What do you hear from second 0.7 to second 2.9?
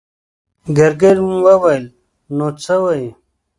ګرګين وويل: نو څه